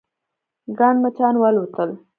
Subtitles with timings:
[0.77, 1.89] ګڼ مچان والوتل.